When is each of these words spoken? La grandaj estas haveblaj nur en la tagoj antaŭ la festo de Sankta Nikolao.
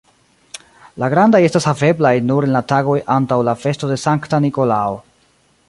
La 1.03 1.09
grandaj 1.13 1.41
estas 1.49 1.67
haveblaj 1.71 2.13
nur 2.29 2.47
en 2.47 2.55
la 2.57 2.63
tagoj 2.73 2.97
antaŭ 3.17 3.39
la 3.51 3.55
festo 3.65 3.91
de 3.93 3.99
Sankta 4.05 4.41
Nikolao. 4.47 5.01